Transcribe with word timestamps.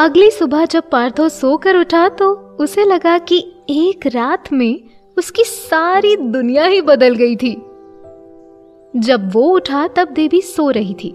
अगली 0.00 0.30
सुबह 0.30 0.64
जब 0.64 0.90
पार्थो 0.90 1.28
सोकर 1.28 1.76
उठा 1.76 2.08
तो 2.08 2.34
उसे 2.34 2.84
लगा 2.84 3.18
कि 3.18 3.52
एक 3.70 4.06
रात 4.06 4.52
में 4.52 4.80
उसकी 5.18 5.44
सारी 5.44 6.16
दुनिया 6.16 6.64
ही 6.64 6.80
बदल 6.80 7.14
गई 7.14 7.36
थी। 7.36 7.52
जब 8.96 9.30
वो 9.32 9.42
उठा 9.42 9.88
तब 9.88 10.08
देवी 10.08 10.40
सो 10.40 10.70
रही 10.70 10.94
थी। 10.94 11.12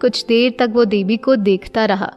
कुछ 0.00 0.24
देर 0.24 0.56
तक 0.58 0.70
वो 0.72 0.84
देवी 0.84 1.16
को 1.16 1.36
देखता 1.36 1.84
रहा। 1.84 2.14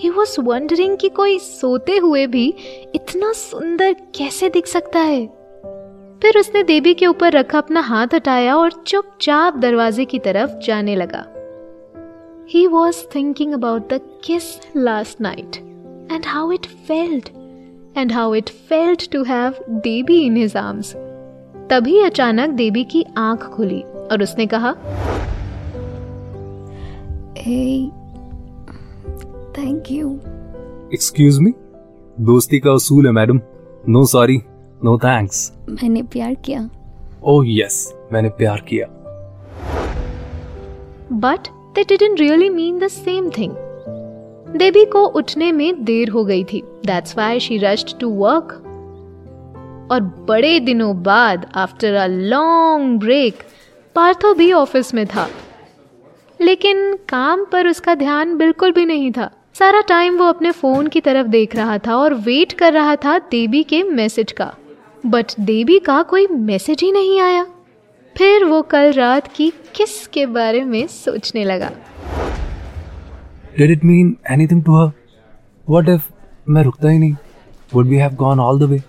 ही 0.00 0.10
वॉज़ 0.10 0.40
वंडरिंग 0.40 0.96
कि 0.96 1.08
कोई 1.08 1.38
सोते 1.38 1.96
हुए 1.96 2.26
भी 2.26 2.54
इतना 2.94 3.32
सुंदर 3.32 3.92
कैसे 3.92 4.48
दिख 4.48 4.66
सकता 4.66 4.98
है। 4.98 5.26
फिर 6.22 6.38
उसने 6.38 6.62
देवी 6.62 6.94
के 6.94 7.06
ऊपर 7.06 7.32
रखा 7.32 7.58
अपना 7.58 7.80
हाथ 7.80 8.06
हटाया 8.14 8.56
और 8.56 8.72
चुपचाप 8.72 9.56
दरवाजे 9.56 10.04
की 10.04 10.18
तरफ़ 10.18 10.50
जाने 10.66 10.96
लगा। 10.96 11.33
He 12.46 12.68
was 12.68 13.02
thinking 13.04 13.54
about 13.54 13.88
the 13.88 14.00
kiss 14.20 14.60
last 14.74 15.18
night 15.18 15.62
and 16.10 16.24
how 16.24 16.50
it 16.50 16.66
felt 16.86 17.30
and 17.96 18.12
how 18.12 18.32
it 18.34 18.50
felt 18.68 19.04
to 19.12 19.24
have 19.24 19.54
Devi 19.86 20.18
in 20.26 20.36
his 20.36 20.54
arms. 20.54 20.94
तभी 21.70 21.98
अचानक 22.04 22.50
देवी 22.56 22.84
की 22.84 23.04
आँख 23.18 23.46
खुली 23.54 23.80
और 23.82 24.22
उसने 24.22 24.46
कहा 24.54 24.74
Hey, 27.36 27.90
thank 29.56 29.90
you. 29.96 30.12
Excuse 30.94 31.38
me 31.40 31.52
दोस्ती 32.20 32.60
का 32.60 32.72
उसूल 32.72 33.06
है 33.06 33.12
madam 33.12 33.40
no 33.88 34.04
sorry 34.06 34.40
no 34.84 34.98
thanks 35.04 35.50
मैंने 35.70 36.02
प्यार 36.12 36.34
किया 36.44 36.68
ओह 37.24 37.44
यस 37.48 37.82
मैंने 38.12 38.28
प्यार 38.38 38.64
किया 38.68 38.86
but 41.12 41.48
they 41.74 41.84
didn't 41.84 42.20
really 42.20 42.50
mean 42.50 42.78
the 42.78 42.90
same 42.90 43.30
thing. 43.30 43.54
Devi 44.56 44.84
को 44.84 45.04
उठने 45.18 45.50
में 45.52 45.84
देर 45.84 46.08
हो 46.08 46.24
गई 46.24 46.44
थी 46.44 46.62
that's 46.86 47.16
why 47.16 47.40
she 47.40 47.56
rushed 47.58 47.98
to 48.00 48.08
work 48.10 48.52
और 49.92 50.00
बड़े 50.28 50.58
दिनों 50.60 51.02
बाद 51.02 51.46
after 51.54 51.94
a 51.94 52.06
long 52.06 52.98
break 53.00 53.42
Partho 53.96 54.34
भी 54.34 54.52
ऑफ़िस 54.52 54.94
में 54.94 55.06
था 55.06 55.28
लेकिन 56.40 56.94
काम 57.08 57.44
पर 57.44 57.68
उसका 57.68 57.94
ध्यान 57.94 58.36
बिल्कुल 58.36 58.72
भी 58.72 58.84
नहीं 58.84 59.10
था 59.12 59.30
सारा 59.54 59.80
टाइम 59.80 60.18
वो 60.18 60.24
अपने 60.24 60.50
फ़ोन 60.50 60.86
की 60.86 61.00
तरफ़ 61.00 61.26
देख 61.26 61.56
रहा 61.56 61.78
था 61.78 61.96
और 61.96 62.14
वेट 62.14 62.52
कर 62.52 62.72
रहा 62.72 62.94
था 62.96 63.18
देवी 63.30 63.62
के 63.62 63.82
मैसेज 63.82 64.32
का 64.32 64.54
बट 65.06 65.32
देवी 65.40 65.78
का 65.78 66.02
कोई 66.02 66.26
मैसेज 66.26 66.82
ही 66.82 66.92
नहीं 66.92 67.20
आया 67.20 67.46
फिर 68.18 68.44
वो 68.44 68.60
कल 68.62 68.92
रात 68.92 69.28
की 69.36 69.48
किस 69.74 70.06
के 70.06 70.24
बारे 70.26 70.62
में 70.64 70.86
सोचने 70.86 71.44
लगा? 71.44 71.70
Did 73.58 73.70
it 73.70 73.84
mean 73.84 74.16
anything 74.30 74.62
to 74.64 74.76
her 74.76 74.92
what 75.68 75.88
if 75.88 76.02
मैं 76.48 76.62
रुकता 76.62 76.88
ही 76.88 76.98
नहीं? 76.98 77.14
Would 77.74 77.86
we 77.86 77.96
have 77.96 78.14
gone 78.14 78.40
all 78.40 78.58
the 78.60 78.62
way 78.62 78.80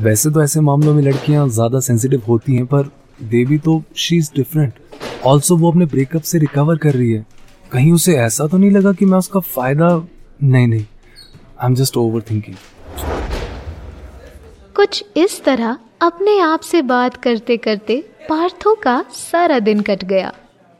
वैसे 0.00 0.30
तो 0.30 0.42
ऐसे 0.42 0.60
मामलों 0.60 0.94
में 0.94 1.02
लड़कियाँ 1.02 1.48
ज़्यादा 1.48 1.80
सेंसिटिव 1.80 2.22
होती 2.28 2.56
हैं 2.56 2.66
पर 2.66 2.90
देवी 3.22 3.58
तो 3.58 3.82
शी 3.96 4.16
इज़ 4.16 4.30
डिफरेंट 4.36 4.72
ऑल्सो 5.26 5.56
वो 5.56 5.70
अपने 5.70 5.86
ब्रेकअप 5.86 6.22
से 6.22 6.38
रिकवर 6.38 6.76
कर 6.76 6.94
रही 6.94 7.12
है। 7.12 7.24
कहीं 7.72 7.92
उसे 7.92 8.16
ऐसा 8.18 8.46
तो 8.46 8.58
नहीं 8.58 8.70
लगा 8.70 8.92
कि 8.92 9.04
मैं 9.04 9.18
उसका 9.18 9.40
फ़ायदा 9.40 9.88
नहीं 10.42 10.66
नहीं. 10.66 10.84
I 11.60 11.66
am 11.66 11.74
just 11.74 11.96
over 11.96 12.22
thinking 12.30 12.56
कुछ 14.76 15.04
इस 15.16 15.42
तरह 15.44 15.76
अपने 16.00 16.38
आप 16.38 16.60
से 16.60 16.80
बात 16.82 17.16
करते 17.16 17.56
करते 17.56 17.94
पार्थो 18.28 18.74
का 18.74 19.04
सारा 19.10 19.58
दिन 19.58 19.80
कट 19.80 20.04
गया। 20.04 20.32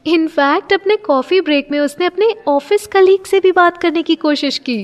इनफैक्ट 0.06 0.72
अपने 0.72 0.96
कॉफ़ी 0.96 1.40
ब्रेक 1.40 1.68
में 1.70 1.78
उसने 1.80 2.06
अपने 2.06 2.26
ऑफ़िस 2.48 2.86
कलीग 2.86 3.24
से 3.24 3.40
भी 3.40 3.52
बात 3.52 3.78
करने 3.78 4.02
की 4.02 4.14
कोशिश 4.14 4.58
की। 4.58 4.76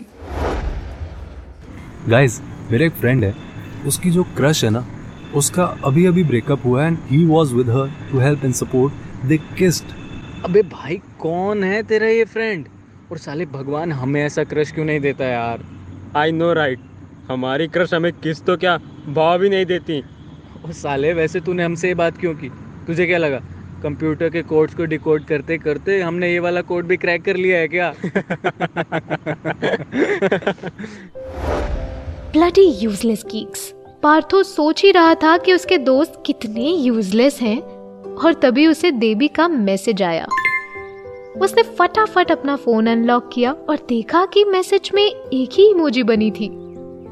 गाइस 2.08 2.40
मेरा 2.70 2.86
एक 2.86 2.92
फ्रेंड 2.92 3.24
है। 3.24 3.34
उसकी 3.86 4.10
जो 4.10 4.22
क्रश 4.36 4.64
है 4.64 4.70
ना 4.70 4.84
उसका 5.34 5.64
अभी 5.84 6.06
अभी 6.06 6.24
ब्रेकअप 6.24 6.64
हुआ 6.64 6.86
and 6.86 6.98
he 7.10 7.24
was 7.26 7.52
with 7.52 7.70
her 7.70 7.90
to 8.10 8.18
help 8.18 8.44
and 8.44 8.54
support 8.54 9.26
they 9.26 9.38
kissed 9.58 9.94
अबे 10.44 10.62
भाई 10.62 11.00
कौन 11.18 11.64
है 11.64 11.82
तेरा 11.82 12.06
ये 12.06 12.24
फ्रेंड 12.24 12.66
और 13.10 13.18
साले 13.18 13.46
भगवान 13.46 13.92
हमें 13.92 14.22
ऐसा 14.24 14.44
क्रश 14.44 14.72
क्यों 14.72 14.84
नहीं 14.84 15.00
देता 15.00 15.24
यार? 15.24 15.64
आई 16.16 16.32
नो 16.32 16.52
राइट 16.52 16.80
हमारी 17.30 17.68
क्रश 17.68 17.94
हमें 17.94 18.12
किस 18.12 18.42
तो 18.42 18.56
क्या? 18.56 18.76
भाव 19.08 19.38
भी 19.38 19.48
नहीं 19.50 19.66
देती। 19.66 20.02
और 20.64 20.72
साले, 20.72 21.12
वैसे 21.12 21.40
तूने 21.40 21.64
हमसे 21.64 21.88
ये 21.88 21.94
बात 21.94 22.18
क्यों 22.18 22.34
की? 22.34 22.48
तुझे 22.86 23.06
क्या 23.06 23.18
लगा? 23.18 23.40
कंप्यूटर 23.82 24.28
के 24.28 24.42
कोड्स 24.42 24.74
को 24.74 24.84
डिकोड 24.84 25.24
करते 25.24 25.58
करते 25.58 26.00
हमने 26.00 26.32
ये 26.32 26.38
वाला 26.38 26.60
कोड 26.60 26.86
भी 26.86 26.96
क्रैक 26.96 27.24
कर 27.24 27.36
लिया 27.36 27.58
है 27.58 27.68
क्या? 27.68 27.94
ब्लडी 32.32 32.66
यूजलेस 32.80 33.22
कीक्स 33.22 33.72
पार्थो 34.02 34.42
सोच 34.42 34.82
ही 34.82 34.90
रहा 34.90 35.14
था 35.14 35.36
कि 35.38 35.52
उसके 35.52 35.78
दोस्त 35.78 36.22
कितने 36.26 36.70
यूजलेस 36.74 37.40
हैं, 37.40 37.60
और 38.14 38.34
तभी 38.34 38.66
उसे 38.66 38.90
देवी 38.90 39.28
का 39.28 39.48
मैसेज 39.48 40.02
आया। 40.02 40.26
उसने 41.40 41.62
फटाफट 41.78 42.30
अपना 42.30 42.56
फ़ोन 42.56 42.86
अनलॉक 42.86 43.30
किया 43.32 43.52
और 43.52 43.76
देखा 43.88 44.24
कि 44.26 44.44
मैसेज 44.44 44.90
में 44.94 45.04
एक 45.04 45.50
ही 45.52 45.70
इमोजी 45.70 46.02
बनी 46.02 46.30
थी। 46.30 46.46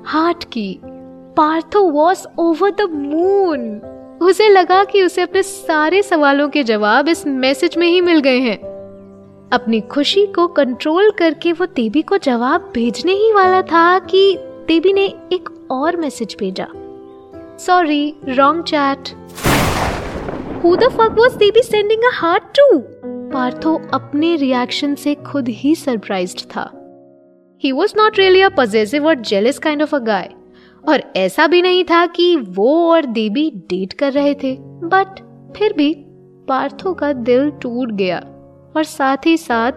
हार्ट 0.06 0.44
की। 0.44 0.81
Partho 1.36 1.82
was 1.91 2.26
over 2.38 2.70
the 2.70 2.88
moon. 2.91 3.80
उसे 4.22 4.48
लगा 4.48 4.84
कि 4.84 5.02
उसे 5.02 5.22
अपने 5.22 5.42
सारे 5.42 6.02
सवालों 6.02 6.48
के 6.48 6.62
जवाब 6.62 7.08
इस 7.08 7.26
मैसेज 7.26 7.76
में 7.78 7.86
ही 7.86 8.00
मिल 8.00 8.20
गए 8.20 8.38
हैं। 8.38 8.58
अपनी 9.52 9.80
खुशी 9.80 10.26
को 10.26 10.46
कंट्रोल 10.48 11.10
करके 11.10 11.52
वो 11.52 11.66
देवी 11.66 12.02
को 12.02 12.18
जवाब 12.18 12.70
भेजने 12.74 13.12
ही 13.12 13.32
वाला 13.32 13.62
था 13.62 13.98
कि 13.98 14.36
देवी 14.68 14.92
ने 14.92 15.04
एक 15.32 15.48
और 15.70 15.96
मैसेज 15.96 16.36
भेजा। 16.41 16.66
Sorry 17.58 18.14
wrong 18.28 18.64
chat 18.64 19.08
who 20.64 20.76
the 20.76 20.88
fuck 20.88 21.16
was 21.18 21.34
Devi 21.34 21.62
sending 21.62 22.02
a 22.02 22.10
heart 22.14 22.42
to 22.58 22.78
Partho 23.32 23.74
अपने 23.94 24.34
रिएक्शन 24.36 24.94
से 24.94 25.14
खुद 25.14 25.48
ही 25.48 25.74
सरप्राइज्ड 25.74 26.41
था। 26.47 26.70
He 27.62 27.72
was 27.72 27.94
not 27.97 28.18
really 28.18 28.42
a 28.42 28.48
positive 28.48 29.06
और 29.06 29.14
jealous 29.14 29.58
kind 29.58 29.82
of 29.82 29.97
a 29.97 29.98
guy 29.98 30.30
और 30.88 31.02
ऐसा 31.16 31.46
भी 31.46 31.62
नहीं 31.62 31.84
था 31.84 32.06
कि 32.06 32.36
वो 32.36 32.91
और 32.91 33.06
देवी 33.06 33.50
डेट 33.50 33.92
कर 33.92 34.12
रहे 34.12 34.34
थे। 34.34 34.56
बट 34.60 35.20
फिर 35.56 35.72
भी 35.72 35.94
पार्थो 36.48 36.94
का 36.94 37.12
दिल 37.12 37.50
टूट 37.50 37.92
गया 37.92 38.18
और 38.76 38.84
साथ 38.84 39.16
ही 39.26 39.36
साथ 39.36 39.72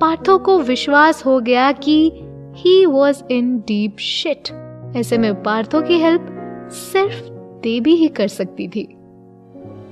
पार्थो 0.00 0.38
को 0.38 0.58
विश्वास 0.58 1.26
हो 1.26 1.40
गया 1.40 1.72
कि 1.72 2.10
he 2.56 2.86
was 2.86 3.22
in 3.30 3.58
deep 3.58 3.96
shit 3.98 4.48
ऐसे 4.96 5.18
में 5.18 5.42
पार्थो 5.42 5.82
की 5.82 5.98
हेल्प 5.98 6.26
सिर्फ़ 6.72 7.30
देवी 7.62 7.94
ही 7.94 8.08
कर 8.08 8.28
सकती 8.28 8.68
थी। 8.68 8.88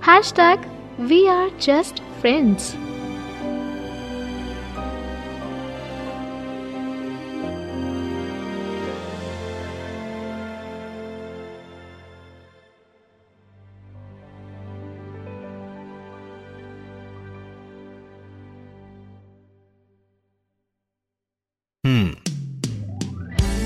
Hashtag 0.32 0.60
we 1.00 1.26
are 1.26 1.50
just 1.60 2.02
friends 2.20 2.76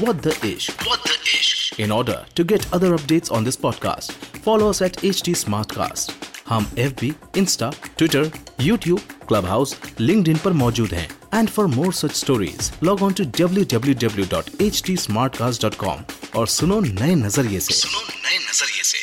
What 0.00 0.22
the 0.22 0.30
ish? 0.46 0.70
What 0.86 1.02
the 1.04 1.12
ish? 1.38 1.72
In 1.78 1.90
order 1.92 2.24
to 2.34 2.44
get 2.52 2.66
other 2.72 2.90
updates 2.96 3.30
on 3.38 3.44
this 3.48 3.56
podcast, 3.64 4.12
follow 4.46 4.70
us 4.70 4.80
at 4.82 4.96
HT 5.10 5.34
Smartcast. 5.42 6.10
हम 6.48 6.66
FB, 6.84 7.10
Insta, 7.42 7.68
Twitter, 8.00 8.24
YouTube, 8.68 9.00
Clubhouse, 9.30 9.70
LinkedIn 10.00 10.38
पर 10.44 10.52
मौजूद 10.62 10.90
हैं 10.94 11.08
and 11.34 11.48
for 11.50 11.66
more 11.66 11.92
such 12.00 12.12
stories 12.16 12.70
log 12.84 13.02
on 13.02 13.12
to 13.20 13.24
www.htsmartcast.com 13.38 15.98
और 16.36 16.46
सुनो 16.56 16.80
नए 16.80 17.14
नजरिए 17.24 17.60
से 17.60 17.74
सुनो 17.74 18.00
नए 18.08 18.38
नजरिए 18.48 18.82
से 18.92 18.98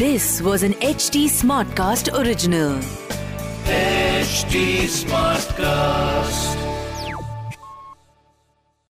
This 0.00 0.26
was 0.44 0.62
an 0.66 0.74
HT 0.90 1.22
Smartcast 1.32 2.06
original. 2.20 2.78
HT 3.74 4.62
Smartcast. 4.94 6.53